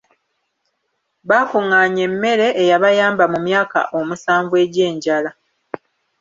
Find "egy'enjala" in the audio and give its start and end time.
4.63-5.31